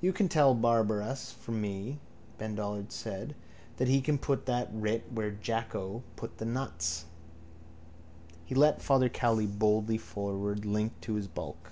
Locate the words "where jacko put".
5.12-6.38